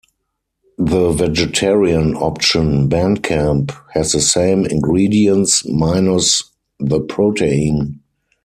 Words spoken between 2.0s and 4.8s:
option, band camp, has the same